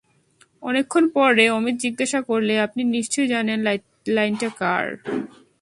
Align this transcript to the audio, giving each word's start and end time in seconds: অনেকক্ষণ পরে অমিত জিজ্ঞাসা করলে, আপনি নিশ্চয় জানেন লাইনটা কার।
অনেকক্ষণ 0.63 1.03
পরে 1.17 1.45
অমিত 1.57 1.75
জিজ্ঞাসা 1.85 2.19
করলে, 2.29 2.53
আপনি 2.65 2.81
নিশ্চয় 2.95 3.27
জানেন 3.33 3.59
লাইনটা 4.15 4.49
কার। 4.61 4.85